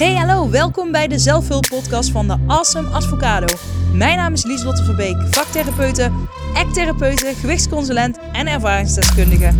[0.00, 3.46] Hey, hallo, welkom bij de zelfhulppodcast van de Awesome Advocado.
[3.92, 6.10] Mijn naam is Lieslotte Verbeek, vaktherapeute,
[6.54, 9.54] act-therapeute, gewichtsconsulent en ervaringsdeskundige.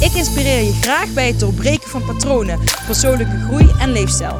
[0.00, 4.38] Ik inspireer je graag bij het doorbreken van patronen, persoonlijke groei en leefstijl.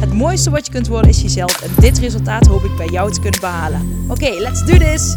[0.00, 3.12] Het mooiste wat je kunt worden is jezelf en dit resultaat hoop ik bij jou
[3.12, 4.04] te kunnen behalen.
[4.08, 5.14] Oké, let's do this!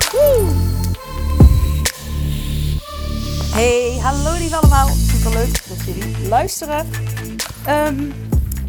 [3.54, 4.88] Hey, hallo lieve allemaal.
[4.88, 6.88] Superleuk dat jullie luisteren.
[7.66, 7.96] Ehm,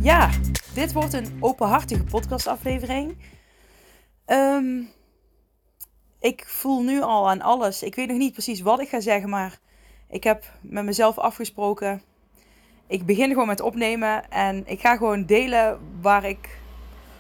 [0.01, 0.31] ja,
[0.75, 3.17] dit wordt een openhartige podcastaflevering.
[4.25, 4.83] Ehm,
[6.21, 7.83] ik voel nu al aan alles.
[7.83, 9.59] Ik weet nog niet precies wat ik ga zeggen, maar
[10.09, 12.03] ik heb met mezelf afgesproken.
[12.87, 16.59] Ik begin gewoon met opnemen en ik ga gewoon delen waar ik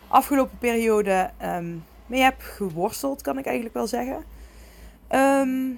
[0.08, 4.24] afgelopen periode ehm, mee heb geworsteld, kan ik eigenlijk wel zeggen.
[5.08, 5.70] Ehm,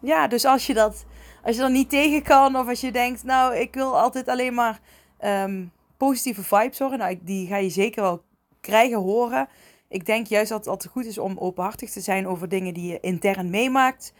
[0.00, 1.04] ja, dus als je dat,
[1.42, 4.54] als je dat niet tegen kan of als je denkt, nou, ik wil altijd alleen
[4.54, 4.80] maar
[5.96, 6.98] positieve vibes horen.
[6.98, 8.22] Nou, die ga je zeker wel
[8.60, 9.48] krijgen, horen.
[9.88, 12.92] Ik denk juist dat het altijd goed is om openhartig te zijn over dingen die
[12.92, 14.12] je intern meemaakt.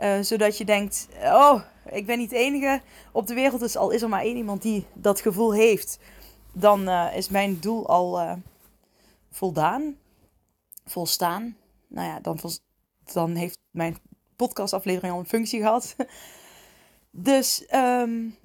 [0.00, 2.80] Uh, zodat je denkt, oh, ik ben niet de enige
[3.12, 3.60] op de wereld.
[3.60, 5.98] Dus al is er maar één iemand die dat gevoel heeft.
[6.52, 8.32] Dan uh, is mijn doel al uh,
[9.30, 9.96] voldaan.
[10.84, 11.56] Volstaan.
[11.88, 12.38] Nou ja, dan,
[13.12, 13.96] dan heeft mijn
[14.36, 15.96] podcastaflevering al een functie gehad.
[17.10, 18.36] dus um,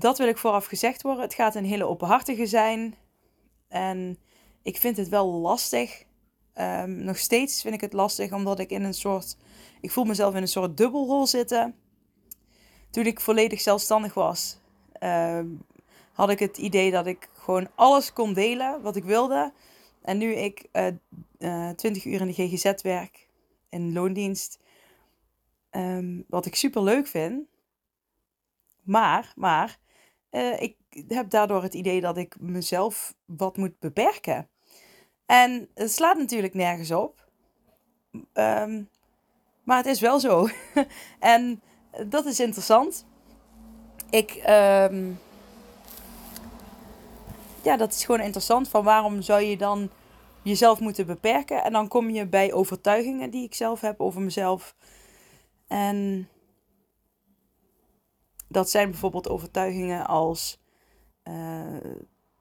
[0.00, 1.22] dat wil ik vooraf gezegd worden.
[1.22, 2.94] Het gaat een hele openhartige zijn.
[3.68, 4.18] En
[4.62, 6.04] ik vind het wel lastig.
[6.54, 9.36] Um, nog steeds vind ik het lastig omdat ik in een soort.
[9.80, 11.74] Ik voel mezelf in een soort dubbelrol zitten.
[12.90, 14.58] Toen ik volledig zelfstandig was,
[15.00, 15.62] um,
[16.12, 19.52] had ik het idee dat ik gewoon alles kon delen wat ik wilde.
[20.02, 20.86] En nu ik uh,
[21.38, 23.28] uh, 20 uur in de GGZ werk,
[23.68, 24.58] in loondienst,
[25.70, 27.46] um, wat ik super leuk vind.
[28.82, 29.78] Maar, maar,
[30.34, 30.76] uh, ik
[31.08, 34.48] heb daardoor het idee dat ik mezelf wat moet beperken.
[35.26, 37.28] En het slaat natuurlijk nergens op.
[38.32, 38.88] Um,
[39.62, 40.48] maar het is wel zo.
[41.18, 41.62] en
[42.06, 43.06] dat is interessant.
[44.10, 44.42] Ik.
[44.48, 45.18] Um,
[47.62, 48.68] ja, dat is gewoon interessant.
[48.68, 49.90] Van waarom zou je dan
[50.42, 51.64] jezelf moeten beperken?
[51.64, 54.74] En dan kom je bij overtuigingen die ik zelf heb over mezelf.
[55.66, 56.28] En
[58.54, 60.60] dat zijn bijvoorbeeld overtuigingen als:
[61.24, 61.76] uh,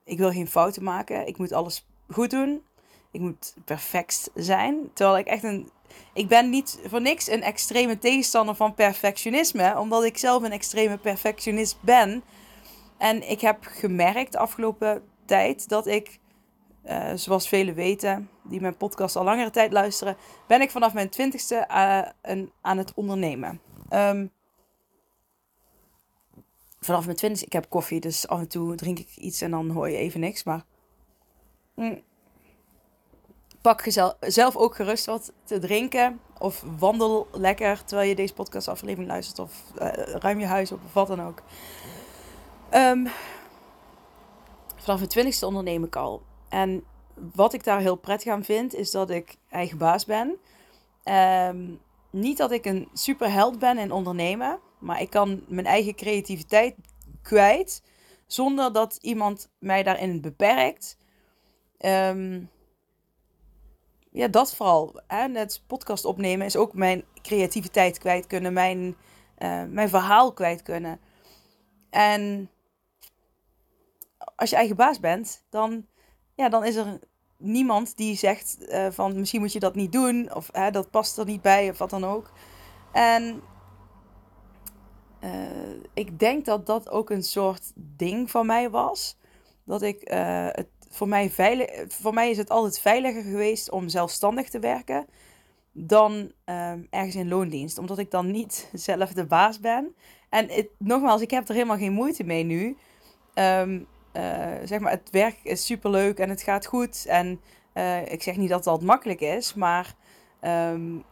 [0.04, 2.64] ik wil geen fouten maken, ik moet alles goed doen,
[3.12, 4.90] ik moet perfect zijn.
[4.94, 5.70] Terwijl ik echt een.
[6.14, 10.98] Ik ben niet voor niks een extreme tegenstander van perfectionisme, omdat ik zelf een extreme
[10.98, 12.24] perfectionist ben.
[12.98, 16.20] En ik heb gemerkt afgelopen tijd dat ik,
[16.86, 21.10] uh, zoals velen weten, die mijn podcast al langere tijd luisteren, ben ik vanaf mijn
[21.10, 23.62] twintigste uh, aan het ondernemen.
[23.90, 24.32] Um,
[26.84, 29.70] vanaf mijn twintig, ik heb koffie, dus af en toe drink ik iets en dan
[29.70, 30.44] hoor je even niks.
[30.44, 30.66] Maar
[31.76, 32.02] mm,
[33.62, 36.20] pak jezelf zelf ook gerust wat te drinken.
[36.40, 39.40] Of wandel lekker terwijl je deze podcastaflevering luistert.
[39.40, 41.42] Of uh, ruim je huis op of wat dan ook.
[42.72, 43.08] Um,
[44.76, 46.22] vanaf mijn twintigste onderneem ik al.
[46.50, 46.84] En
[47.36, 50.38] wat ik daar heel prettig aan vind, is dat ik eigen baas ben.
[51.04, 51.80] Um,
[52.10, 54.60] niet dat ik een superheld ben in ondernemen.
[54.84, 56.76] Maar ik kan mijn eigen creativiteit
[57.22, 57.82] kwijt
[58.28, 60.98] zonder dat iemand mij daarin beperkt.
[61.80, 62.50] Um,
[64.12, 65.02] ja, dat vooral.
[65.08, 65.28] Hè?
[65.28, 68.96] Net podcast opnemen is ook mijn creativiteit kwijt kunnen, mijn,
[69.38, 71.00] uh, mijn verhaal kwijt kunnen.
[71.90, 72.50] En
[74.36, 75.86] als je eigen baas bent, dan,
[76.36, 77.00] ja, dan is er
[77.38, 81.26] niemand die zegt uh, van misschien moet je dat niet doen of dat past er
[81.26, 82.32] niet bij of wat dan ook.
[82.92, 83.42] En
[85.94, 89.18] ik denk dat dat ook een soort ding van mij was.
[89.64, 93.90] Dat ik uh, het voor mij veilig, voor mij is het altijd veiliger geweest om
[93.90, 95.06] zelfstandig te werken
[95.72, 99.96] dan um, ergens in loondienst, omdat ik dan niet zelf de baas ben.
[100.30, 102.78] En het, nogmaals, ik heb er helemaal geen moeite mee nu.
[103.34, 107.06] Um, uh, zeg maar, het werk is superleuk en het gaat goed.
[107.06, 107.42] En
[108.06, 109.96] ik zeg niet dat dat makkelijk is, maar
[110.42, 111.04] um,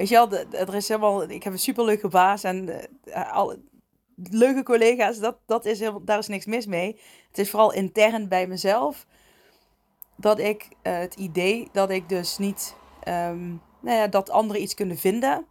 [0.00, 2.68] Weet je wel, er is helemaal, ik heb een superleuke baas en
[3.04, 3.60] uh, alle,
[4.30, 7.00] leuke collega's, dat, dat is heel, daar is niks mis mee.
[7.28, 9.06] Het is vooral intern bij mezelf
[10.16, 12.76] dat ik uh, het idee dat ik dus niet,
[13.08, 15.46] um, nou ja, dat anderen iets kunnen vinden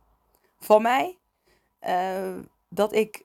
[0.59, 1.17] van mij,
[2.69, 3.21] dat ik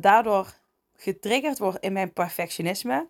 [0.00, 0.54] daardoor
[0.96, 3.08] getriggerd word in mijn perfectionisme.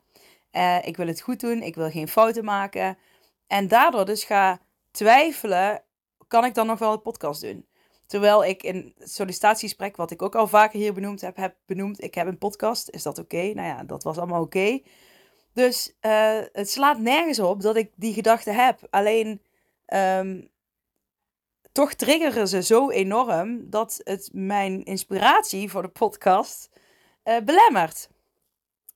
[0.82, 2.98] ik wil het goed doen, ik wil geen fouten maken.
[3.46, 4.60] En daardoor dus ga
[4.90, 5.84] twijfelen
[6.28, 7.67] kan ik dan nog wel een podcast doen?
[8.06, 12.14] Terwijl ik in het wat ik ook al vaker hier benoemd heb, heb benoemd, ik
[12.14, 12.90] heb een podcast.
[12.90, 13.43] Is dat oké?
[13.43, 14.81] Nou ja, dat was allemaal oké.
[15.52, 18.81] Dus uh, het slaat nergens op dat ik die gedachte heb.
[18.90, 19.43] Alleen
[19.87, 20.49] um,
[21.73, 26.70] toch triggeren ze zo enorm dat het mijn inspiratie voor de podcast
[27.25, 28.08] uh, belemmert.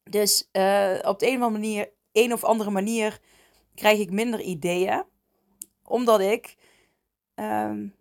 [0.03, 3.21] Dus uh, op de een of manier, een of andere manier
[3.75, 5.05] krijg ik minder ideeën.
[5.83, 6.57] Omdat ik
[7.41, 7.95] um,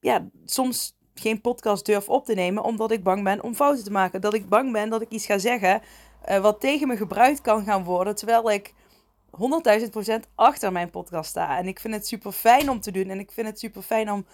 [0.00, 3.90] ja, soms geen podcast durf op te nemen omdat ik bang ben om fouten te
[3.90, 4.20] maken.
[4.20, 5.82] Dat ik bang ben dat ik iets ga zeggen
[6.28, 8.14] uh, wat tegen me gebruikt kan gaan worden.
[8.14, 8.74] Terwijl ik
[9.30, 11.58] 100.000% achter mijn podcast sta.
[11.58, 13.10] En ik vind het super fijn om te doen.
[13.10, 14.26] En ik vind het super fijn om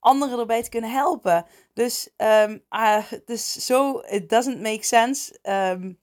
[0.00, 1.46] anderen erbij te kunnen helpen.
[1.74, 5.38] Dus um, het is zo, it doesn't make sense.
[5.42, 5.98] Um,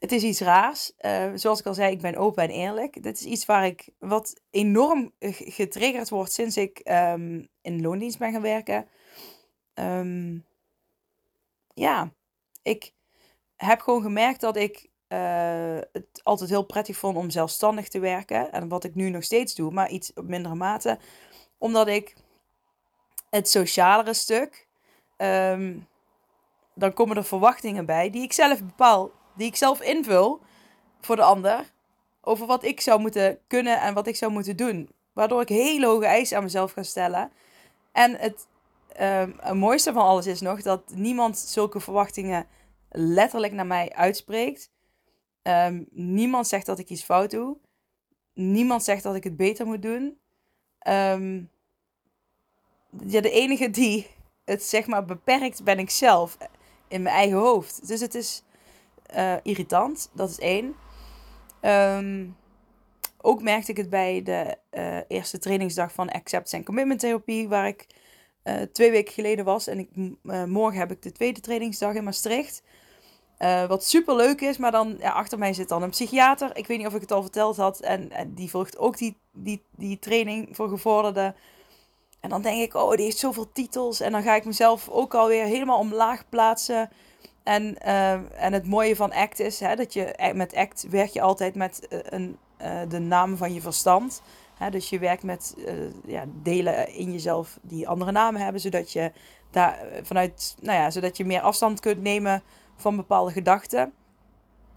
[0.00, 0.92] het is iets raars.
[1.00, 3.02] Uh, zoals ik al zei, ik ben open en eerlijk.
[3.02, 8.32] Dit is iets waar ik wat enorm getriggerd wordt sinds ik um, in loondienst ben
[8.32, 8.88] gaan werken.
[9.74, 10.46] Um,
[11.74, 12.12] ja,
[12.62, 12.92] ik
[13.56, 18.52] heb gewoon gemerkt dat ik uh, het altijd heel prettig vond om zelfstandig te werken.
[18.52, 20.98] En wat ik nu nog steeds doe, maar iets op mindere mate.
[21.58, 22.14] Omdat ik
[23.30, 24.68] het socialere stuk.
[25.16, 25.88] Um,
[26.74, 29.10] dan komen er verwachtingen bij die ik zelf bepaal
[29.40, 30.40] die ik zelf invul
[31.00, 31.72] voor de ander.
[32.20, 34.88] Over wat ik zou moeten kunnen en wat ik zou moeten doen.
[35.12, 37.32] Waardoor ik hele hoge eisen aan mezelf ga stellen.
[37.92, 38.46] En het,
[38.92, 42.46] het mooiste van alles is nog dat niemand zulke verwachtingen
[42.90, 44.70] letterlijk naar mij uitspreekt.
[45.42, 47.56] Um, niemand zegt dat ik iets fout doe.
[48.34, 50.18] Niemand zegt dat ik het beter moet doen.
[50.88, 51.50] Um,
[53.06, 54.06] ja, de enige die
[54.44, 56.36] het zeg maar beperkt ben ik zelf
[56.88, 57.88] in mijn eigen hoofd.
[57.88, 58.42] Dus het is
[59.16, 60.10] uh, irritant.
[60.12, 60.74] Dat is één.
[61.62, 62.36] Um,
[63.20, 67.66] ook merkte ik het bij de uh, eerste trainingsdag van Accept and Commitment Therapie, waar
[67.66, 67.86] ik
[68.44, 69.66] uh, twee weken geleden was.
[69.66, 69.88] En ik,
[70.46, 72.62] morgen heb ik de tweede trainingsdag in Maastricht.
[73.68, 76.56] wat super leuk is, maar dan achter mij zit dan een psychiater.
[76.56, 77.80] Ik weet niet of ik het al verteld had.
[77.80, 81.34] En, en die volgt ook die, die, die training voor gevorderden.
[82.20, 84.00] En dan denk ik, oh, die heeft zoveel titels.
[84.00, 86.90] En dan ga ik mezelf ook alweer helemaal omlaag plaatsen.
[87.50, 91.10] En, uh, en het mooie van ACT is hè, dat je eh, met ACT werk
[91.10, 94.22] je altijd met uh, een, uh, de naam van je verstand.
[94.54, 95.54] Hè, dus je werkt met
[96.04, 99.12] ja, delen in jezelf die andere namen hebben, zodat je
[99.50, 102.42] daar vanuit, nou ja, zodat je meer afstand kunt nemen
[102.76, 103.92] van bepaalde gedachten,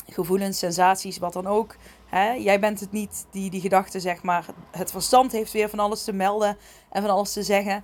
[0.08, 1.76] gevoelens, sensaties, wat dan ook.
[2.06, 2.32] Hè.
[2.32, 4.46] Jij bent het niet die die gedachten, zeg maar.
[4.72, 6.58] Het verstand heeft weer van alles te melden
[6.90, 7.84] en van alles te zeggen.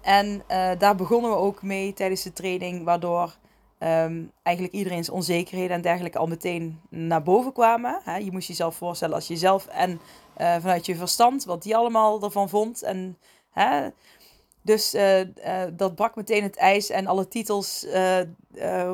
[0.00, 0.42] En
[0.78, 3.38] daar begonnen we ook mee tijdens de training, waardoor
[3.82, 8.00] um, eigenlijk iedereen's onzekerheden en dergelijke al meteen naar boven kwamen.
[8.04, 8.16] Hè?
[8.16, 12.48] Je moest jezelf voorstellen als jezelf en uh, vanuit je verstand, wat die allemaal ervan
[12.48, 12.82] vond.
[12.82, 13.18] En,
[13.50, 13.88] hè?
[14.62, 15.26] Dus uh, uh,
[15.72, 17.86] dat brak meteen het ijs en alle titels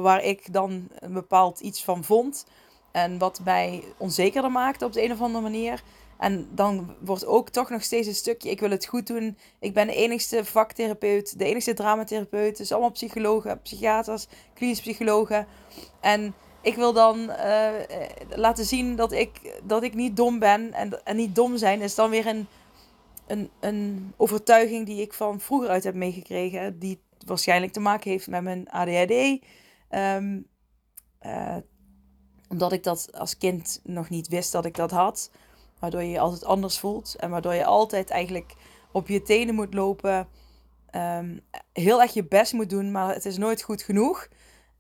[0.01, 2.47] waar ik dan een bepaald iets van vond.
[2.93, 5.83] En wat mij onzekerder maakte op de een of andere manier.
[6.19, 9.39] En dan wordt ook toch nog steeds een stukje, ik wil het goed doen.
[9.59, 12.57] Ik ben de enigste vaktherapeut, de enigste dramatherapeut.
[12.57, 15.47] Dus allemaal psychologen, psychiaters, klinisch psychologen.
[16.01, 17.69] En ik wil dan uh,
[18.29, 20.73] laten zien dat ik, dat ik niet dom ben.
[20.73, 22.47] En, en niet dom zijn is dan weer een,
[23.27, 26.79] een, een overtuiging die ik van vroeger uit heb meegekregen.
[26.79, 29.45] Die waarschijnlijk te maken heeft met mijn ADHD.
[29.89, 30.41] Ehm,
[31.23, 31.57] uh,
[32.49, 35.31] omdat ik dat als kind nog niet wist dat ik dat had.
[35.79, 37.15] Waardoor je je altijd anders voelt.
[37.15, 38.55] En waardoor je altijd eigenlijk
[38.93, 40.29] op je tenen moet lopen.
[40.97, 41.41] Um,
[41.73, 44.29] heel erg je best moet doen, maar het is nooit goed genoeg.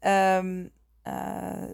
[0.00, 0.72] Um,
[1.04, 1.70] uh,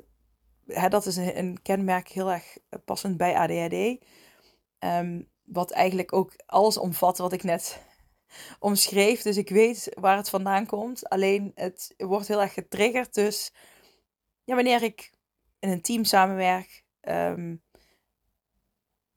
[0.67, 4.05] hè, dat is een, kenmerk heel erg passend bij ADHD.
[4.79, 7.83] Um, wat eigenlijk ook alles omvat wat ik net
[8.59, 9.23] omschreef.
[9.23, 11.09] Dus ik weet waar het vandaan komt.
[11.09, 13.15] Alleen het wordt heel erg getriggerd.
[13.15, 13.53] Dus
[14.45, 15.13] ja, wanneer ik
[15.59, 16.85] in een team samenwerk,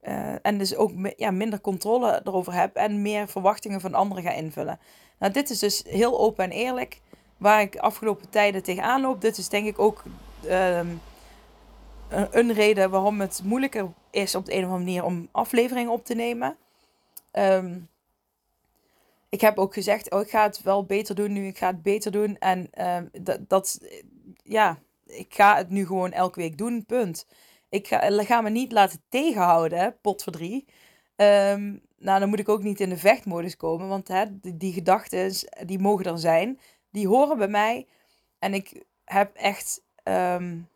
[0.08, 4.30] uh, en dus ook ja, minder controle erover heb en meer verwachtingen van anderen ga
[4.30, 4.78] invullen.
[5.18, 7.00] Nou, dit is dus heel open en eerlijk
[7.36, 9.20] waar ik afgelopen tijden tegenaan loop.
[9.20, 10.02] Dit is denk ik ook
[10.50, 11.00] um,
[12.30, 16.04] een reden waarom het moeilijker is op de een of andere manier om afleveringen op
[16.04, 16.56] te nemen.
[17.32, 17.88] Um,
[19.28, 21.82] ik heb ook gezegd, oh, ik ga het wel beter doen nu, ik ga het
[21.82, 22.38] beter doen.
[22.38, 23.80] En um, dat, dat,
[24.42, 27.26] ja, ik ga het nu gewoon elke week doen, punt.
[27.76, 30.64] Ik ga, ga me niet laten tegenhouden, potverdrie.
[31.16, 35.32] Um, nou, dan moet ik ook niet in de vechtmodus komen, want hè, die, gedachten,
[35.66, 36.60] die mogen er zijn.
[36.90, 37.86] Die horen bij mij.
[38.38, 40.68] En ik heb echt, um,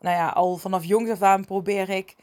[0.00, 2.16] nou ja, al vanaf jongs af aan probeer ik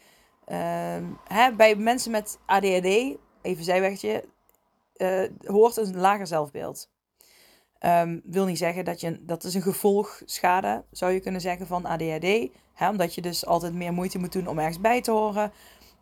[0.52, 4.24] um, hè, bij mensen met ADHD, even zijwegje,
[4.96, 6.90] uh, hoort een lager zelfbeeld.
[7.80, 11.84] Um, wil niet zeggen dat je, dat is een gevolgschade, zou je kunnen zeggen, van
[11.84, 12.48] ADHD.
[12.76, 15.52] Hè, omdat je dus altijd meer moeite moet doen om ergens bij te horen.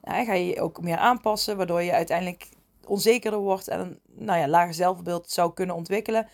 [0.01, 2.49] Hè, ga je je ook meer aanpassen, waardoor je uiteindelijk
[2.87, 6.29] onzekerder wordt en een nou ja, lager zelfbeeld zou kunnen ontwikkelen.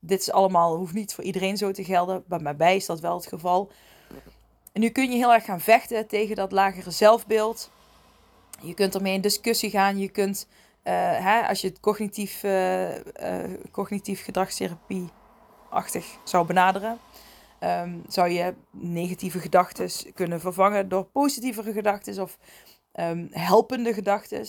[0.00, 3.00] Dit is allemaal, hoeft niet voor iedereen zo te gelden, maar bij mij is dat
[3.00, 3.70] wel het geval.
[4.72, 7.70] En nu kun je heel erg gaan vechten tegen dat lagere zelfbeeld.
[8.60, 9.98] Je kunt ermee in discussie gaan.
[9.98, 10.46] Je kunt,
[10.84, 10.92] uh,
[11.24, 12.88] hè, als je het cognitief, uh,
[13.70, 16.98] cognitief gedragstherapie-achtig zou benaderen,
[17.64, 22.38] um, zou je negatieve gedachten kunnen vervangen door positievere gedachten of
[22.92, 24.46] um, helpende gedachten.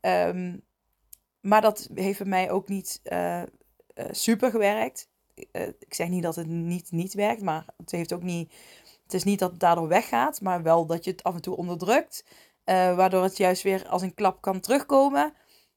[0.00, 0.62] Um,
[1.40, 3.02] maar dat heeft bij mij ook niet
[4.10, 5.08] super gewerkt.
[5.78, 8.52] ik zeg niet dat het niet, niet werkt, maar het heeft ook niet
[9.12, 11.56] het is niet dat het daardoor weggaat, maar wel dat je het af en toe
[11.56, 12.24] onderdrukt.
[12.64, 15.34] Waardoor het juist weer als een klap kan terugkomen.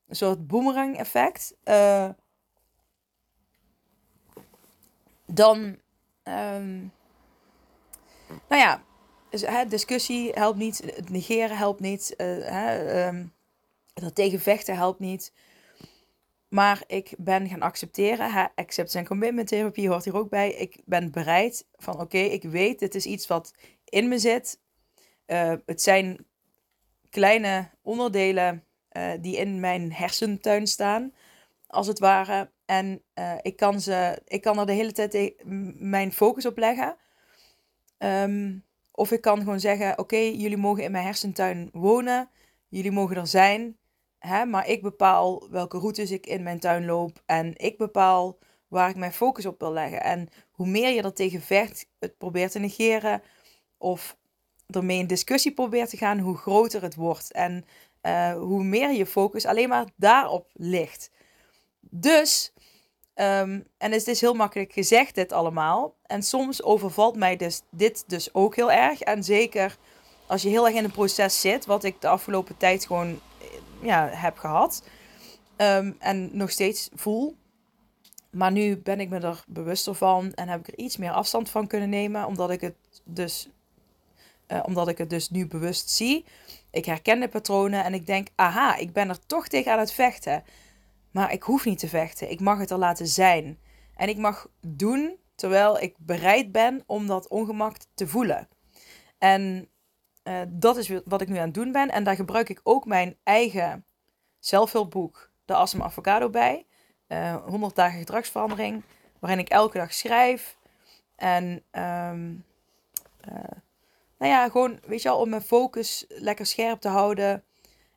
[0.07, 1.55] Een soort boomerang effect.
[5.25, 5.77] Dan,
[6.27, 6.91] um,
[8.49, 8.83] nou ja,
[9.29, 10.77] dus, discussie helpt niet.
[10.95, 12.13] Het negeren helpt niet.
[12.17, 13.33] Uh, hè, um,
[13.93, 15.33] dat tegenvechten helpt niet.
[16.47, 18.31] Maar ik ben gaan accepteren.
[18.31, 20.53] Hè, acceptance en commitment therapie hoort hier ook bij.
[20.53, 23.53] Ik ben bereid van oké, ik weet, dit is iets wat
[23.85, 24.59] in me zit.
[25.27, 26.25] Uh, het zijn
[27.09, 31.13] kleine onderdelen uh, die in mijn hersentuin staan,
[31.67, 32.53] als het ware.
[32.65, 35.43] En uh, ik, kan ze, ik kan er de hele tijd
[35.79, 36.95] mijn focus op leggen.
[37.97, 42.29] Um, of ik kan gewoon zeggen: Oké, jullie mogen in mijn hersentuin wonen.
[42.67, 43.77] Jullie mogen er zijn.
[44.19, 47.21] Hè, maar ik bepaal welke routes ik in mijn tuin loop.
[47.25, 50.03] En ik bepaal waar ik mijn focus op wil leggen.
[50.03, 53.21] En hoe meer je er tegen vecht, het probeert te negeren.
[53.77, 54.17] Of
[54.67, 57.31] ermee in discussie probeert te gaan, hoe groter het wordt.
[57.31, 57.65] En
[58.01, 61.11] uh, hoe meer je focus alleen maar daarop ligt.
[61.79, 62.53] Dus,
[63.15, 65.95] um, en het is heel makkelijk gezegd dit allemaal.
[66.05, 69.01] En soms overvalt mij dus, dit dus ook heel erg.
[69.01, 69.77] En zeker
[70.27, 73.19] als je heel erg in een proces zit, wat ik de afgelopen tijd gewoon
[73.81, 74.83] ja, heb gehad.
[75.57, 77.35] Um, en nog steeds voel.
[78.29, 81.49] Maar nu ben ik me er bewuster van en heb ik er iets meer afstand
[81.49, 83.49] van kunnen nemen, omdat ik het dus,
[84.47, 86.25] uh, omdat ik het dus nu bewust zie.
[86.71, 89.91] Ik herken de patronen en ik denk, aha, ik ben er toch tegen aan het
[89.91, 90.43] vechten.
[91.15, 92.31] Maar ik hoef niet te vechten.
[92.31, 93.59] Ik mag het er laten zijn.
[93.95, 98.47] En ik mag doen terwijl ik bereid ben om dat ongemak te voelen.
[99.17, 99.69] En
[100.23, 101.91] uh, dat is wat ik nu aan het doen ben.
[101.91, 103.85] En daar gebruik ik ook mijn eigen
[104.39, 106.65] zelfhulpboek, De Awesome Avocado, bij.
[107.07, 108.83] Uh, eh, 100 dagen gedragsverandering,
[109.19, 110.57] waarin ik elke dag schrijf.
[111.15, 112.43] En um,
[113.29, 113.51] uh,
[114.17, 117.43] nou ja, gewoon, weet je wel, om mijn focus lekker scherp te houden.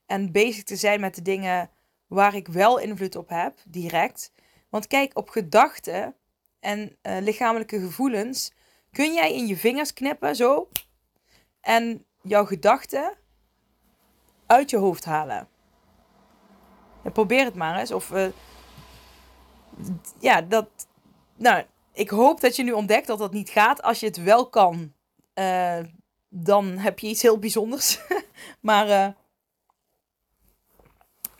[0.06, 1.70] En bezig te zijn met de dingen
[2.08, 4.32] waar ik wel invloed op heb, direct.
[4.68, 6.14] Want kijk, op gedachten
[6.60, 8.52] en uh, lichamelijke gevoelens
[8.90, 10.68] kun jij in je vingers knippen, zo.
[11.60, 13.16] En jouw gedachten
[14.46, 15.48] uit je hoofd halen.
[17.12, 17.92] Probeer het maar eens.
[17.92, 18.26] Of uh,
[20.20, 20.68] ja, dat.
[21.36, 23.82] Nou, ik hoop dat je nu ontdekt dat dat niet gaat.
[23.82, 24.92] Als je het wel kan,
[25.34, 25.78] uh,
[26.28, 28.00] dan heb je iets heel bijzonders.
[28.60, 29.16] maar.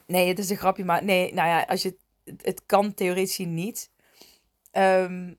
[0.08, 0.84] Nee, het is een grapje.
[0.84, 3.90] Maar nee, nou ja, als je, het, het kan theoretisch niet.
[4.72, 5.38] Um,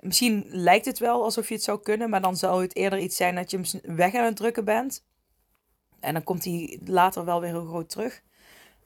[0.00, 3.16] Misschien lijkt het wel alsof je het zou kunnen, maar dan zou het eerder iets
[3.16, 5.04] zijn dat je hem weg aan het drukken bent.
[6.00, 8.22] En dan komt hij later wel weer heel groot terug.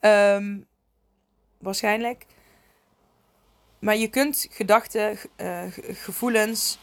[0.00, 0.66] Um,
[1.58, 2.26] waarschijnlijk.
[3.78, 6.78] Maar je kunt gedachten, uh, gevoelens,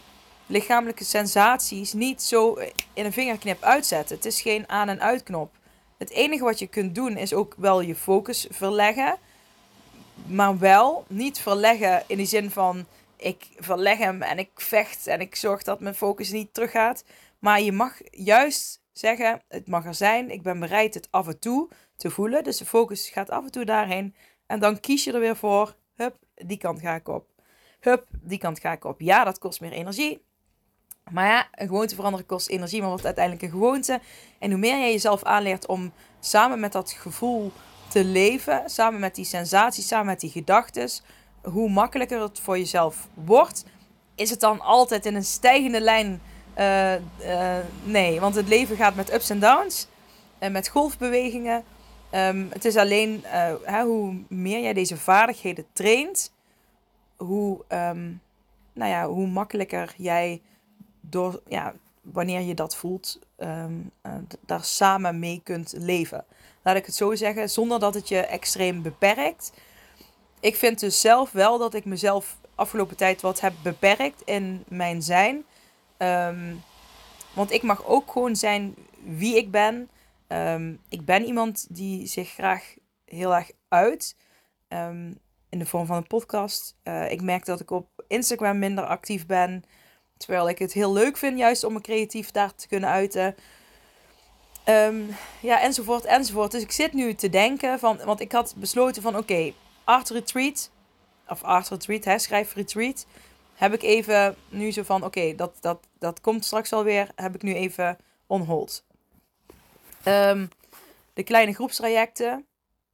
[0.46, 2.54] lichamelijke sensaties niet zo
[2.94, 4.16] in een vingerknip uitzetten.
[4.16, 5.57] Het is geen aan- en uitknop.
[5.98, 9.18] Het enige wat je kunt doen is ook wel je focus verleggen.
[10.26, 12.86] Maar wel niet verleggen in die zin van
[13.16, 17.04] ik verleg hem en ik vecht en ik zorg dat mijn focus niet teruggaat.
[17.40, 20.32] Maar je mag juist zeggen, het mag er zijn.
[20.32, 22.44] Ik ben bereid het af en toe te voelen.
[22.44, 24.16] Dus de focus gaat af en toe daarheen.
[24.46, 27.30] En dan kies je er weer voor, hup, die kant ga ik op.
[27.80, 29.02] Hup, die kant ga ik op.
[29.02, 30.26] Ja, dat kost meer energie.
[31.12, 34.00] Maar ja, een gewoonte veranderen kost energie, maar wordt uiteindelijk een gewoonte.
[34.40, 37.52] En hoe meer jij jezelf aanleert om samen met dat gevoel
[37.88, 40.90] te leven, samen met die sensaties, samen met die gedachten,
[41.42, 43.66] hoe makkelijker het voor jezelf wordt,
[44.16, 46.22] is het dan altijd in een stijgende lijn.
[46.58, 49.88] Uh, uh, nee, want het leven gaat met ups en downs
[50.40, 51.64] en met golfbewegingen.
[52.12, 53.24] Um, het is alleen
[53.64, 56.34] hè, hoe meer jij deze vaardigheden traint,
[57.16, 58.22] hoe, um,
[58.74, 60.42] nou ja, hoe makkelijker jij
[61.10, 63.92] door, ja, wanneer je dat voelt, um,
[64.46, 66.26] daar samen mee kunt leven.
[66.64, 69.52] Laat ik het zo zeggen, zonder dat het je extreem beperkt.
[70.40, 75.02] ik vind dus zelf wel dat ik mezelf afgelopen tijd wat heb beperkt in mijn
[75.02, 75.46] zijn.
[75.98, 76.56] Ehm,
[77.34, 79.90] want ik mag ook gewoon zijn wie ik ben.
[80.28, 84.16] Ehm, ik ben iemand die zich graag heel erg uit.
[85.50, 86.76] In de vorm van een podcast.
[86.84, 89.64] Uh, ik merk dat ik op Instagram minder actief ben.
[90.18, 93.36] Terwijl ik het heel leuk vind, juist om me creatief daar te kunnen uiten.
[95.42, 96.52] ja, enzovoort, enzovoort.
[96.52, 100.10] Dus ik zit nu te denken van, want ik had besloten van, oké, okay, art
[100.10, 100.72] retreat,
[101.28, 103.06] of art retreat, hè, schrijf retreat,
[103.54, 107.42] heb ik even nu zo van, oké, dat, dat, dat komt straks alweer, heb ik
[107.42, 107.98] nu even
[108.28, 108.84] on hold.
[110.06, 110.50] Um,
[111.14, 112.46] de kleine groepstrajecten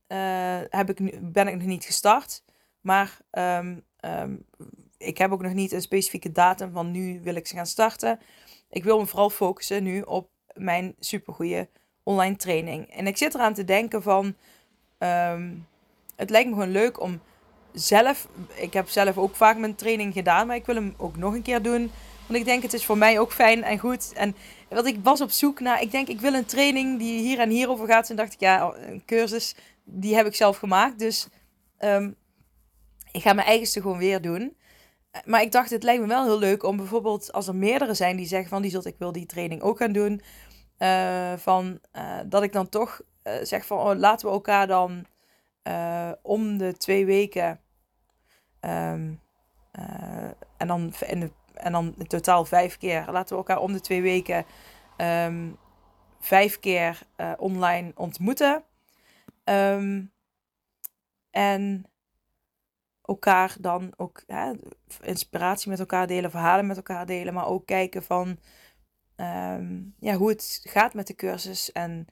[0.08, 2.44] uh, heb ik nu, ben ik nog niet gestart,
[2.82, 3.84] maar um,
[5.06, 8.20] ik heb ook nog niet een specifieke datum van nu wil ik ze gaan starten.
[8.70, 11.70] Ik wil me vooral focussen nu op mijn supergoeie
[12.04, 12.90] online training.
[12.90, 14.36] En ik zit eraan te denken van,
[16.16, 17.22] het lijkt me gewoon leuk om
[17.74, 21.34] zelf, ik heb zelf ook vaak mijn training gedaan, maar ik wil hem ook nog
[21.34, 21.92] een keer doen.
[22.28, 24.14] Want ik denk het is voor mij ook fijn en goed.
[24.14, 24.36] En
[24.70, 27.50] wat ik was op zoek naar, ik denk ik wil een training die hier en
[27.50, 28.10] hier over gaat.
[28.10, 31.00] En dacht ik, ja, een cursus, die heb ik zelf gemaakt.
[31.00, 31.28] Dus
[31.80, 32.16] um,
[33.12, 34.58] ik ga mijn eigenste gewoon weer doen.
[35.26, 38.16] Maar ik dacht, het lijkt me wel heel leuk om bijvoorbeeld, als er meerdere zijn
[38.16, 40.22] die zeggen van, die zult ik wil die training ook gaan doen.
[40.80, 45.06] Uh, van, uh, dat ik dan toch uh, zeg van, oh, laten we elkaar dan
[46.22, 47.60] om de twee weken
[48.62, 48.94] uh,
[50.58, 53.06] en, dan in en dan in totaal vijf keer.
[53.12, 54.46] Laten we elkaar om de twee weken
[54.98, 55.58] um,
[56.20, 57.00] vijf keer
[57.38, 58.64] online ontmoeten.
[59.44, 60.12] Um,
[61.32, 61.86] en
[63.06, 64.52] elkaar dan ook hè,
[65.02, 68.38] inspiratie met elkaar delen, verhalen met elkaar delen, maar ook kijken van
[70.00, 71.72] ja, hoe het gaat met de cursus.
[71.72, 72.08] En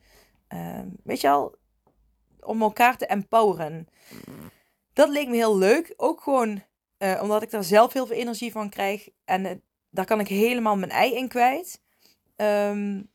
[1.04, 1.56] weet je al,
[2.40, 3.88] om elkaar te empoweren
[4.94, 5.94] dat leek me heel leuk.
[5.98, 6.64] Ook gewoon
[6.98, 9.10] uh, omdat ik daar zelf heel veel energie van krijg.
[9.26, 11.82] En daar kan ik helemaal mijn ei in kwijt.
[12.36, 13.10] Um,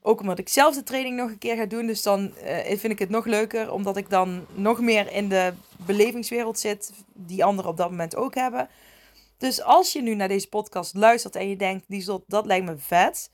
[0.00, 1.86] ook omdat ik zelf de training nog een keer ga doen.
[1.86, 3.72] Dus dan uh, vind ik het nog leuker.
[3.72, 5.52] Omdat ik dan nog meer in de
[5.86, 6.92] belevingswereld zit.
[7.14, 8.68] Die anderen op dat moment ook hebben.
[9.38, 12.66] Dus als je nu naar deze podcast luistert en je denkt, die zot, dat lijkt
[12.66, 13.30] me vet.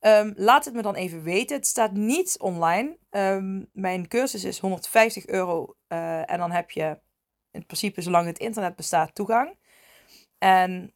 [0.00, 1.56] Um, laat het me dan even weten.
[1.56, 2.96] Het staat niet online.
[3.10, 5.74] Um, mijn cursus is 150 euro.
[5.88, 6.98] en dan heb je
[7.50, 9.56] in principe zolang het internet bestaat toegang.
[10.38, 10.92] En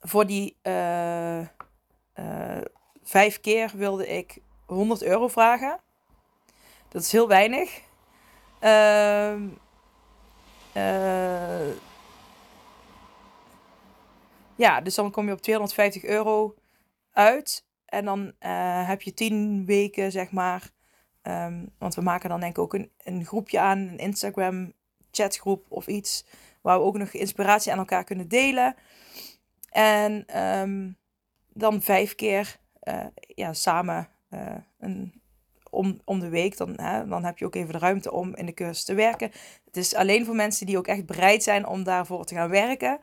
[0.00, 1.46] voor die uh, uh,
[3.02, 5.80] vijf keer wilde ik 100 euro vragen.
[6.88, 7.80] Dat is heel weinig.
[10.76, 11.74] Uh,
[14.54, 16.54] ja, dus dan kom je op 250 euro
[17.12, 17.66] uit.
[17.84, 18.32] En dan
[18.86, 20.70] heb je 10 weken, zeg maar.
[21.22, 24.72] Um, want we maken dan denk ik ook een, een groepje aan, een Instagram
[25.10, 26.26] chatgroep of iets.
[26.60, 28.76] Waar we ook nog inspiratie aan elkaar kunnen delen.
[29.70, 30.90] En ehm,
[31.48, 34.08] dan vijf keer uh, ja, samen
[34.78, 35.21] een,
[35.72, 36.56] om, om de week.
[36.56, 39.30] Dan, hè, dan heb je ook even de ruimte om in de cursus te werken.
[39.64, 42.98] Het is alleen voor mensen die ook echt bereid zijn om daarvoor te gaan werken.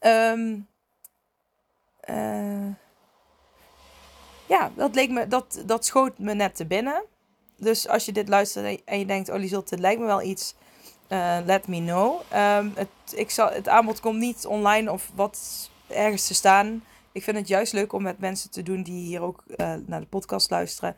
[0.00, 0.66] Um,
[2.10, 2.74] uh,
[4.46, 7.04] ja, dat, leek me, dat, dat schoot me net te binnen.
[7.56, 10.54] Dus als je dit luistert en je denkt, oh Liesel, het lijkt me wel iets
[11.08, 12.20] uh, let me know.
[12.34, 16.84] Um, het, ik zal, het aanbod komt niet online of wat ergens te staan.
[17.14, 20.00] Ik vind het juist leuk om met mensen te doen die hier ook uh, naar
[20.00, 20.96] de podcast luisteren.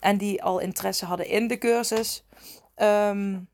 [0.00, 2.24] En die al interesse hadden in de cursus.
[2.76, 3.48] Um,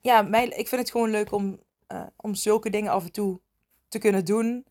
[0.00, 3.40] ja, mij, ik vind het gewoon leuk om, uh, om zulke dingen af en toe
[3.88, 4.66] te kunnen doen.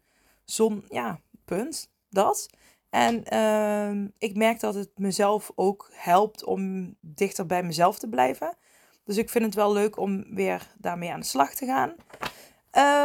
[0.45, 1.89] Zon, ja, punt.
[2.09, 2.49] Dat.
[2.89, 8.57] En um, ik merk dat het mezelf ook helpt om dichter bij mezelf te blijven.
[9.03, 11.95] Dus ik vind het wel leuk om weer daarmee aan de slag te gaan.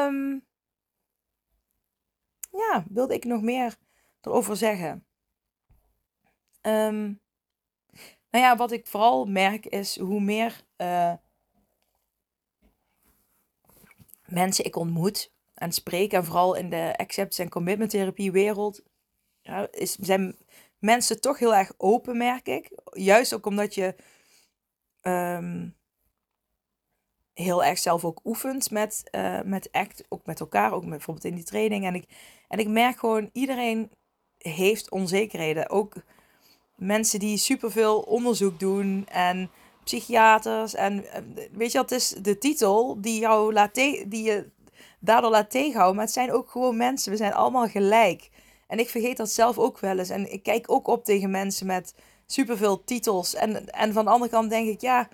[0.09, 0.45] Um,
[2.53, 3.77] ja, wilde ik nog meer
[4.21, 5.07] erover zeggen?
[6.63, 7.21] Um,
[8.31, 11.13] nou ja, wat ik vooral merk is hoe meer uh,
[14.27, 18.83] mensen ik ontmoet en spreek, en vooral in de acceptance en commitment therapie wereld,
[19.41, 20.37] ja, is, zijn
[20.79, 22.71] mensen toch heel erg open, merk ik.
[22.85, 23.95] Juist ook omdat je
[25.03, 25.77] um,
[27.35, 31.35] heel erg zelf ook oefent met, uh, met act, ook met elkaar, ook bijvoorbeeld in
[31.35, 31.85] die training.
[31.85, 32.05] En ik,
[32.49, 33.91] en ik merk gewoon, iedereen
[34.39, 35.71] heeft onzekerheden.
[35.71, 35.95] Ook
[36.77, 39.51] mensen die superveel onderzoek doen en
[39.85, 40.75] psychiaters.
[40.75, 44.51] En eh, weet je, het is de titel die jou laat die je
[45.01, 45.97] daardoor laat tegenhouden.
[45.97, 47.11] Maar het zijn ook gewoon mensen.
[47.11, 48.31] We zijn allemaal gelijk.
[48.67, 50.11] En ik vergeet dat zelf ook wel eens.
[50.11, 51.95] En ik kijk ook op tegen mensen met
[52.27, 53.35] superveel titels.
[53.35, 55.09] En, en van de andere kant denk ik, ja,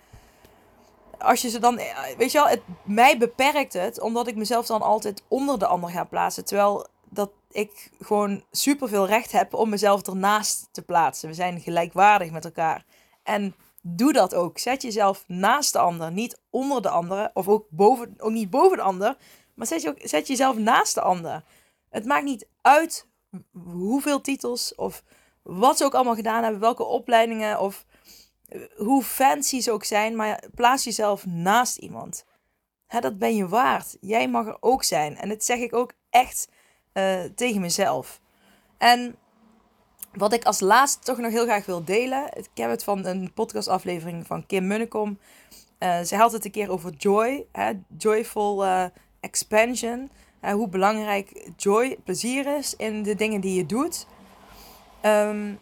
[1.19, 1.81] als je ze dan,
[2.17, 5.91] weet je wel, het, mij beperkt het, omdat ik mezelf dan altijd onder de ander
[5.91, 6.45] ga plaatsen.
[6.45, 11.29] Terwijl dat ik gewoon superveel recht heb om mezelf ernaast te plaatsen.
[11.29, 12.85] We zijn gelijkwaardig met elkaar.
[13.23, 14.59] En doe dat ook.
[14.59, 17.31] Zet jezelf naast de ander, niet onder de ander.
[17.35, 19.17] Of ook, boven, ook niet boven de ander.
[19.55, 21.45] Maar zet, je ook, zet jezelf naast de ander.
[21.91, 23.07] Het maakt niet uit
[23.53, 25.03] hoeveel titels of
[25.43, 27.85] wat ze ook allemaal gedaan hebben, welke opleidingen of
[28.77, 32.25] hoe fancy ze ook zijn, maar plaats jezelf naast iemand.
[33.01, 33.97] Dat ben je waard.
[34.01, 35.17] Jij mag er ook zijn.
[35.17, 36.49] En dat zeg ik ook echt
[36.95, 38.21] uh, tegen mezelf.
[38.79, 39.17] En
[40.13, 42.37] wat ik als laatste toch nog heel graag wil delen.
[42.37, 45.19] Ik heb het van een podcastaflevering van Kim Munnekom.
[45.79, 47.47] Uh, zij had het een keer over joy.
[47.53, 48.85] Hè, joyful uh,
[49.21, 50.11] expansion.
[50.41, 54.07] hoe belangrijk joy, plezier is in de dingen die je doet.
[55.03, 55.59] Um,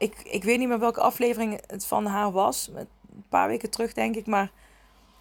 [0.00, 2.70] ik, ik weet niet meer welke aflevering het van haar was.
[2.74, 4.26] Een paar weken terug, denk ik.
[4.26, 4.50] Maar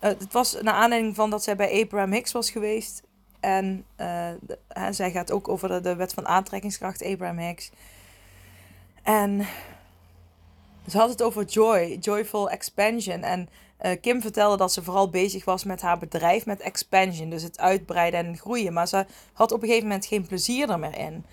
[0.02, 3.04] uh, het was naar aanleiding van dat zij bij Abraham Hicks was geweest.
[3.40, 4.58] En de,
[4.90, 7.72] zij gaat ook over de, wet van aantrekkingskracht, Abraham Hicks.
[9.04, 9.48] En
[10.88, 13.24] ze had het over joy, joyful expansion.
[13.24, 13.50] En
[13.82, 17.30] uh, Kim vertelde dat ze vooral bezig was met haar bedrijf, met expansion.
[17.30, 18.74] Dus het uitbreiden en groeien.
[18.74, 21.26] Maar ze had op een gegeven moment geen plezier er meer in.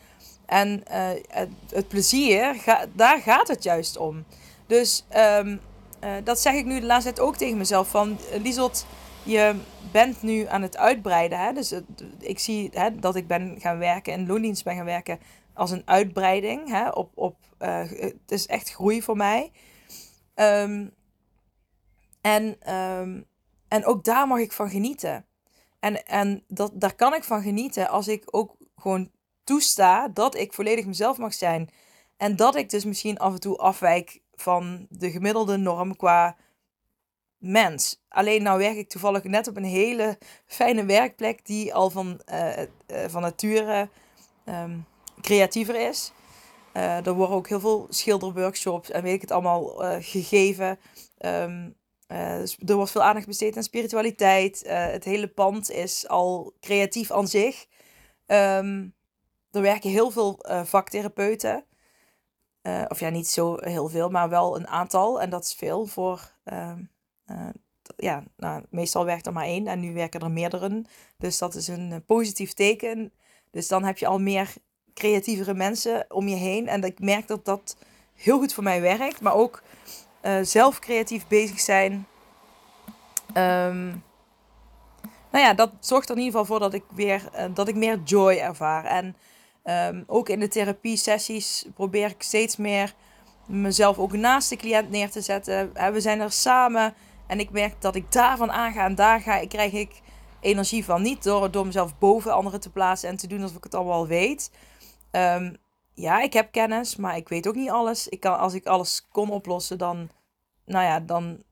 [0.46, 4.24] En uh, het, het, plezier, ga, daar gaat het juist om.
[4.66, 5.60] Dus um,
[6.04, 7.88] uh, dat zeg ik nu de laatste tijd ook tegen mezelf.
[7.88, 8.86] Van, Liesot,
[9.22, 9.54] je
[9.92, 11.38] bent nu aan het uitbreiden.
[11.38, 11.52] Hè?
[11.52, 11.74] Dus
[12.18, 15.18] ik zie hè, dat ik ben gaan werken in loondienst ben gaan werken
[15.52, 16.70] als een uitbreiding.
[16.70, 16.88] Hè?
[16.88, 19.52] Op, op, het is echt groei voor mij.
[20.34, 20.94] Um,
[22.20, 23.26] en, um,
[23.68, 25.26] en ook daar mag ik van genieten.
[25.80, 29.10] En, en dat, daar kan ik van genieten als ik ook gewoon
[29.46, 31.68] toesta dat ik volledig mezelf mag zijn.
[32.16, 36.36] En dat ik dus misschien af en toe afwijk van de gemiddelde norm qua
[37.38, 38.02] mens.
[38.08, 42.58] Alleen nou werk ik toevallig net op een hele fijne werkplek die al van, uh,
[42.58, 42.64] uh,
[43.06, 43.88] van nature
[44.44, 44.84] um,
[45.20, 46.12] creatiever is.
[46.74, 49.66] Uh, er worden ook heel veel schilderworkshops en weet ik het allemaal
[50.00, 50.78] gegeven.
[51.18, 54.62] Um, er wordt veel aandacht besteed aan spiritualiteit.
[54.66, 57.66] het hele pand is al creatief aan zich.
[58.26, 58.95] Um,
[59.56, 61.64] er werken heel veel uh, vaktherapeuten.
[62.62, 65.20] Uh, of ja, niet zo heel veel, maar wel een aantal.
[65.20, 66.30] En dat is veel voor.
[66.44, 66.72] Uh,
[67.96, 70.84] ja, nou, meestal werkt er maar één en nu werken er meerdere.
[71.18, 73.12] Dus dat is een positief teken.
[73.50, 74.54] Dus dan heb je al meer
[74.94, 76.68] creatievere mensen om je heen.
[76.68, 77.76] En ik merk dat dat
[78.14, 79.20] heel goed voor mij werkt.
[79.20, 79.62] Maar ook
[80.42, 82.06] zelf creatief bezig zijn.
[83.28, 84.04] Um,
[85.30, 88.00] nou ja, dat zorgt er in ieder geval voor dat ik weer dat ik meer
[88.04, 88.84] joy ervaar.
[88.84, 89.16] En
[89.68, 92.94] Um, ook in de therapie-sessies probeer ik steeds meer
[93.46, 95.72] mezelf ook naast de cliënt neer te zetten.
[95.92, 96.94] We zijn er samen
[97.26, 100.00] en ik merk dat ik daarvan aanga en daar ga, krijg ik
[100.40, 101.02] energie van.
[101.02, 104.06] Niet door, door mezelf boven anderen te plaatsen en te doen alsof ik het allemaal
[104.06, 104.50] weet.
[105.10, 105.56] Um,
[105.94, 108.08] ja, ik heb kennis, maar ik weet ook niet alles.
[108.08, 110.10] Ik kan, als ik alles kon oplossen, dan,
[110.64, 111.42] nou ja, dan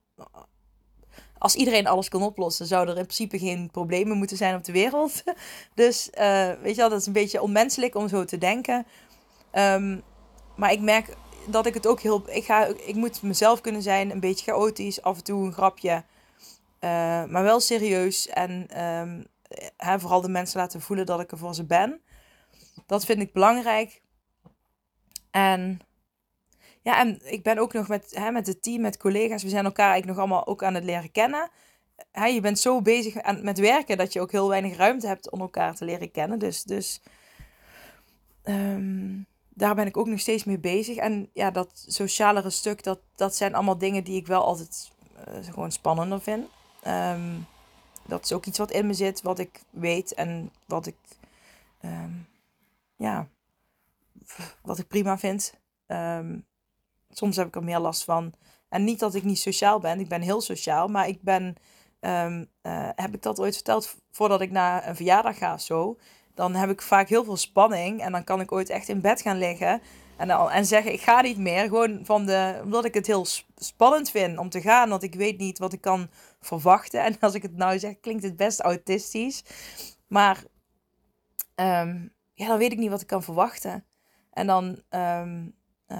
[1.45, 4.71] als iedereen alles kon oplossen, zou er in principe geen problemen moeten zijn op de
[4.71, 5.23] wereld.
[5.73, 8.85] Dus uh, weet je wel, dat is een beetje onmenselijk om zo te denken.
[9.53, 10.01] Um,
[10.55, 11.15] maar ik merk
[11.47, 12.23] dat ik het ook heel.
[12.29, 16.03] Ik, ga, ik moet mezelf kunnen zijn, een beetje chaotisch, af en toe een grapje.
[16.79, 18.27] Uh, maar wel serieus.
[18.27, 19.25] En um,
[19.77, 22.01] hè, vooral de mensen laten voelen dat ik er voor ze ben.
[22.85, 24.01] Dat vind ik belangrijk.
[25.31, 25.79] En
[26.85, 29.43] ja, en ik ben ook nog met, hè, met het team, met collega's.
[29.43, 31.49] We zijn elkaar eigenlijk nog allemaal ook aan het leren kennen.
[32.11, 35.29] Hè, je bent zo bezig aan, met werken dat je ook heel weinig ruimte hebt
[35.29, 36.39] om elkaar te leren kennen.
[36.39, 37.01] Dus, dus
[38.43, 40.97] um, daar ben ik ook nog steeds mee bezig.
[40.97, 44.91] En ja, dat socialere stuk, dat, dat zijn allemaal dingen die ik wel altijd
[45.27, 46.47] uh, gewoon spannender vind.
[46.87, 47.45] Um,
[48.07, 50.97] dat is ook iets wat in me zit, wat ik weet en wat ik,
[51.81, 52.27] um,
[52.95, 53.27] ja,
[54.61, 55.53] wat ik prima vind.
[55.87, 56.45] Um,
[57.17, 58.33] soms heb ik er meer last van.
[58.69, 61.55] En niet dat ik niet sociaal ben, ik ben heel sociaal, maar ik ben,
[61.99, 65.97] um, uh, heb ik dat ooit verteld voordat ik naar een verjaardag ga zo,
[66.33, 69.21] dan heb ik vaak heel veel spanning en dan kan ik ooit echt in bed
[69.21, 69.81] gaan liggen
[70.17, 73.25] en, en zeggen ik ga niet meer, gewoon van de, omdat ik het heel
[73.55, 77.03] spannend vind om te gaan, want ik weet niet wat ik kan verwachten.
[77.03, 79.43] En als ik het nou zeg, klinkt het best autistisch,
[80.07, 80.43] maar
[81.55, 83.85] um, ja, dan weet ik niet wat ik kan verwachten.
[84.31, 85.55] En dan, um,
[85.87, 85.97] uh,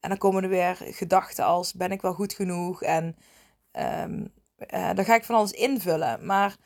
[0.00, 2.82] en dan komen er weer gedachten als: ben ik wel goed genoeg?
[2.82, 3.16] En
[3.72, 4.32] um,
[4.74, 6.26] uh, dan ga ik van alles invullen.
[6.26, 6.56] Maar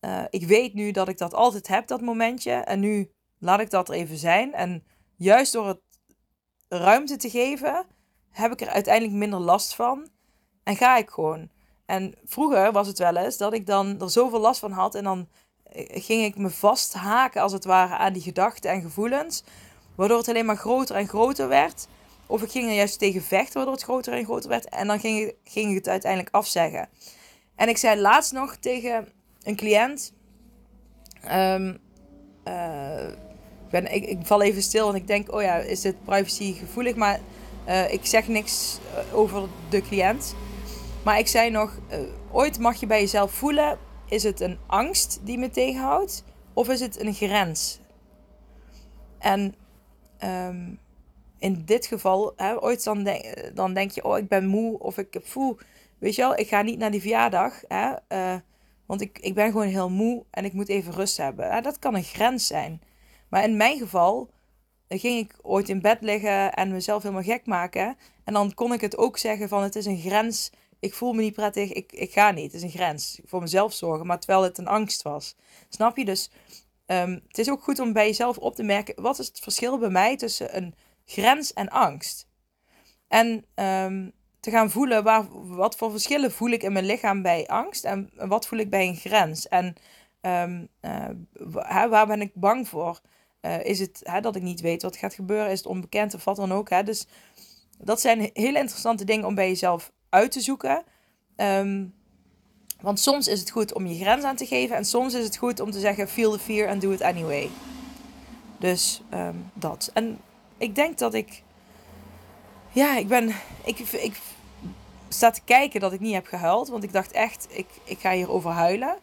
[0.00, 2.52] uh, ik weet nu dat ik dat altijd heb, dat momentje.
[2.52, 4.54] En nu laat ik dat er even zijn.
[4.54, 4.84] En
[5.16, 5.80] juist door het
[6.68, 7.86] ruimte te geven,
[8.30, 10.08] heb ik er uiteindelijk minder last van.
[10.62, 11.50] En ga ik gewoon.
[11.86, 14.94] En vroeger was het wel eens dat ik dan er zoveel last van had.
[14.94, 15.28] En dan
[15.62, 19.44] eh, ging ik me vasthaken als het ware aan die gedachten en gevoelens.
[19.94, 21.88] Waardoor het alleen maar groter en groter werd.
[22.28, 24.68] Of ik ging er juist tegen vechten waardoor het groter en groter werd.
[24.68, 26.88] En dan ging ging ik het uiteindelijk afzeggen.
[27.56, 29.08] En ik zei laatst nog tegen
[29.42, 30.12] een cliënt.
[31.32, 31.68] Um,
[33.64, 36.94] ik, ben, ik, val even stil en ik denk, oh ja, is dit privacy gevoelig?
[36.94, 37.20] Maar
[37.68, 38.78] uh, ik zeg niks
[39.12, 40.34] over de cliënt.
[41.04, 41.78] Maar ik zei nog,
[42.30, 46.24] ooit mag je bij jezelf voelen, is het een angst die me tegenhoudt?
[46.52, 47.80] Of is het een grens?
[49.18, 49.54] En
[50.24, 50.78] um,
[51.38, 53.08] in dit geval, hè, ooit dan,
[53.54, 55.58] dan denk je, oh ik ben moe of ik voel,
[55.98, 57.60] weet je wel, ik ga niet naar die verjaardag.
[57.68, 58.40] Hè, uh,
[58.86, 61.62] want ik, ik ben gewoon heel moe en ik moet even rust hebben.
[61.62, 62.82] Dat kan een grens zijn.
[63.28, 64.30] Maar in mijn geval
[64.88, 67.96] ging ik ooit in bed liggen en mezelf helemaal gek maken.
[68.24, 70.50] En dan kon ik het ook zeggen van het is een grens.
[70.80, 72.44] Ik voel me niet prettig, ik, ik ga niet.
[72.44, 73.20] Het is een grens.
[73.24, 75.36] Voor mezelf zorgen, maar terwijl het een angst was.
[75.68, 76.04] Snap je?
[76.04, 76.30] Dus
[76.86, 79.02] um, het is ook goed om bij jezelf op te merken...
[79.02, 80.74] wat is het verschil bij mij tussen een
[81.08, 82.26] grens en angst?
[83.08, 87.46] En um, te gaan voelen waar, wat voor verschillen voel ik in mijn lichaam bij
[87.46, 87.84] angst...
[87.84, 89.48] en wat voel ik bij een grens.
[89.48, 89.74] En
[90.20, 91.08] um, uh,
[91.88, 93.00] waar ben ik bang voor?
[93.42, 95.50] Uh, is het hè, dat ik niet weet wat gaat gebeuren?
[95.50, 96.70] Is het onbekend of wat dan ook?
[96.70, 96.82] Hè?
[96.82, 97.06] Dus
[97.78, 100.82] dat zijn hele interessante dingen om bij jezelf uit te zoeken.
[101.36, 101.94] Um,
[102.80, 104.76] want soms is het goed om je grens aan te geven.
[104.76, 107.50] En soms is het goed om te zeggen: feel the fear and do it anyway.
[108.58, 109.02] Dus
[109.54, 109.90] dat.
[109.94, 110.18] En
[110.58, 111.42] ik denk dat ik.
[112.72, 113.34] Ja, ik ben.
[113.64, 114.20] Ik, ik
[115.08, 116.68] sta te kijken dat ik niet heb gehuild.
[116.68, 118.96] Want ik dacht echt: ik, ik ga hierover huilen.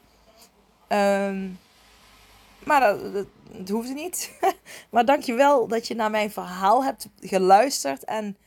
[0.87, 1.59] Um,
[2.65, 4.39] maar dat, dat, dat hoefde niet.
[4.91, 8.03] maar dankjewel dat je naar mijn verhaal hebt geluisterd.
[8.03, 8.37] En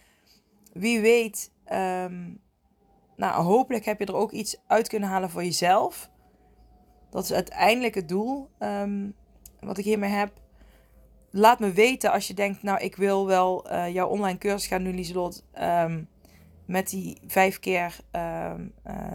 [0.73, 2.41] wie weet, um,
[3.17, 6.11] nou, hopelijk heb je er ook iets uit kunnen halen voor jezelf.
[7.11, 9.15] Dat is uiteindelijk het doel um,
[9.61, 10.33] wat ik hiermee heb.
[11.39, 14.85] Laat me weten als je denkt, nou, ik wil wel uh, jouw online cursus gaan
[14.85, 15.45] doen, Lieselot.
[15.63, 16.09] Um,
[16.65, 18.53] met die vijf keer uh,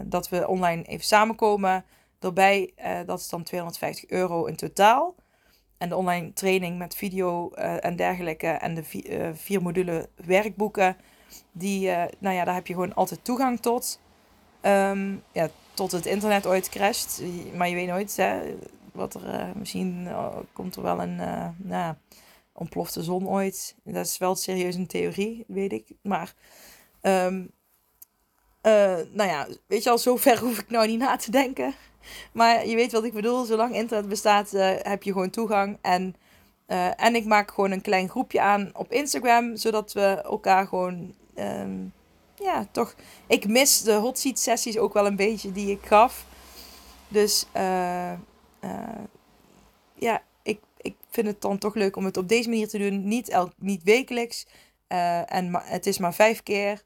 [0.04, 1.84] dat we online even samenkomen.
[2.18, 5.14] Daarbij, uh, dat is dan 250 euro in totaal.
[5.78, 8.46] En de online training met video en dergelijke.
[8.46, 8.84] En de
[9.34, 10.96] vier, module werkboeken.
[11.52, 11.86] Die,
[12.18, 14.00] nou ja, daar heb je gewoon altijd toegang tot.
[14.62, 17.22] Um, ja, tot het internet ooit crasht.
[17.56, 18.40] Maar je weet nooit hè,
[18.94, 19.52] wat er...
[19.56, 20.08] misschien
[20.52, 21.16] komt er wel een...
[21.56, 21.94] nou,
[22.52, 23.76] ontplofte zon ooit.
[23.82, 25.88] Dat is wel serieus een theorie, weet ik.
[26.02, 26.34] Maar...
[27.02, 27.50] Um,
[29.12, 31.74] nou ja, weet je al, zover hoef ik nou niet na te denken.
[32.32, 33.44] Maar je weet wat ik bedoel.
[33.44, 34.50] Zolang internet bestaat,
[34.82, 35.78] heb je gewoon toegang.
[35.80, 36.14] En,
[36.96, 39.56] en ik maak gewoon een klein groepje aan op Instagram.
[39.56, 41.14] Zodat we elkaar gewoon.
[41.34, 41.92] Um,
[42.34, 42.94] ja, toch.
[43.26, 46.26] Ik mis de hot seat sessies ook wel een beetje die ik gaf.
[47.08, 47.46] Dus
[49.94, 53.08] ja, ik, ik vind het dan toch leuk om het op deze manier te doen.
[53.08, 54.46] Niet, elk, niet wekelijks.
[55.26, 56.82] en ma het is maar vijf keer.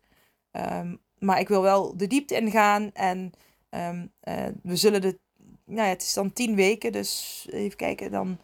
[0.52, 2.92] Um, maar ik wil wel de diepte ingaan.
[2.92, 3.32] En
[3.70, 5.18] Um, uh, we zullen de.
[5.64, 8.10] Nou ja, het is dan tien weken, dus even kijken.
[8.10, 8.38] Dan.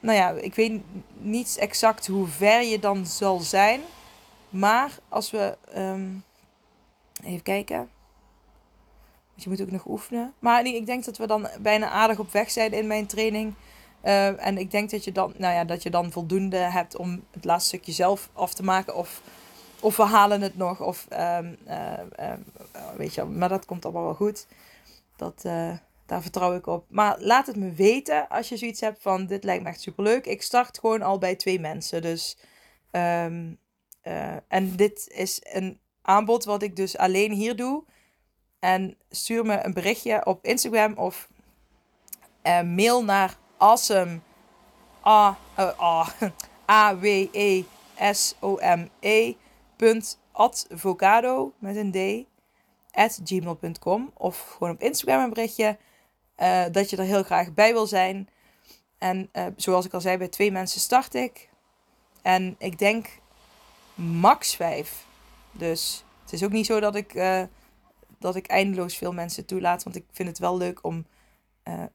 [0.00, 0.82] Nou ja, ik weet
[1.18, 3.80] niet exact hoe ver je dan zal zijn.
[4.48, 5.58] Maar als we.
[5.76, 6.24] Um,
[7.24, 7.90] even kijken.
[9.42, 10.34] Je moet ook nog oefenen.
[10.38, 13.54] Maar ik denk dat we dan bijna aardig op weg zijn in mijn training.
[14.04, 17.24] Uh, en ik denk dat je, dan, nou ja, dat je dan voldoende hebt om
[17.30, 18.96] het laatste stukje zelf af te maken.
[18.96, 19.22] Of
[19.80, 20.80] of we halen het nog.
[20.80, 22.32] Of, um, uh,
[22.96, 24.46] weet je, maar dat komt allemaal wel goed.
[25.16, 25.42] Dat,
[26.06, 26.84] daar vertrouw ik op.
[26.88, 29.26] Maar laat het me weten als je zoiets hebt van...
[29.26, 30.26] Dit lijkt me echt superleuk.
[30.26, 32.02] Ik start gewoon al bij twee mensen.
[32.02, 32.38] Dus...
[32.90, 33.58] Um,
[34.48, 37.84] en dit is een aanbod wat ik dus alleen hier doe.
[38.60, 41.28] En stuur me een berichtje op Instagram of
[42.64, 44.20] mail naar awesome
[45.04, 46.06] a, a,
[46.70, 47.64] a w e
[48.12, 49.34] s o m e
[50.32, 52.28] advocado met een d
[52.92, 55.78] at gmail.com of gewoon op Instagram een berichtje
[56.38, 58.28] uh, dat je er heel graag bij wil zijn.
[58.98, 61.48] En zoals ik al zei, bij twee mensen start ik.
[62.22, 63.08] En ik denk
[63.94, 65.06] max vijf.
[65.52, 67.14] Dus het is ook niet zo dat ik,
[68.20, 69.82] dat ik eindeloos veel mensen toelaat.
[69.82, 71.06] Want ik vind het wel leuk om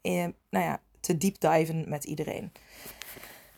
[0.01, 2.51] in, nou ja, te deep diven met iedereen.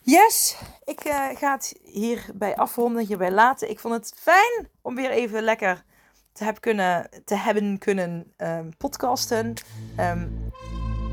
[0.02, 3.70] Yes, ik uh, ga het hierbij afronden, hierbij laten.
[3.70, 5.84] Ik vond het fijn om weer even lekker
[6.32, 9.54] te, kunnen, te hebben kunnen um, podcasten.
[10.00, 10.52] Um,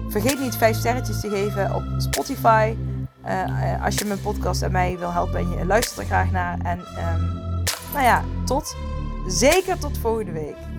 [0.09, 2.77] vergeet niet vijf sterretjes te geven op Spotify.
[3.27, 6.59] Uh, als je mijn podcast en mij wil helpen en je luistert er graag naar.
[6.61, 7.43] En um,
[7.93, 8.77] nou ja, tot
[9.27, 10.74] zeker tot volgende week.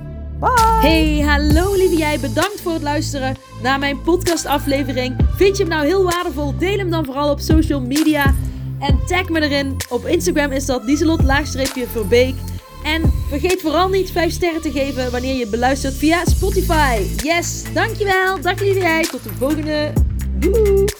[0.82, 2.20] Hey, hallo lieve jij.
[2.20, 5.16] Bedankt voor het luisteren naar mijn podcastaflevering.
[5.36, 6.58] Vind je hem nou heel waardevol?
[6.58, 8.36] Deel hem dan vooral op social media.
[8.80, 9.76] En tag me erin.
[9.90, 12.36] Op Instagram is dat Lieselot-Verbeek.
[12.84, 17.02] En vergeet vooral niet 5 sterren te geven wanneer je beluistert via Spotify.
[17.24, 18.42] Yes, dankjewel.
[18.42, 19.04] Dag lieve jij.
[19.04, 19.94] Tot de volgende.
[20.40, 20.95] Doei!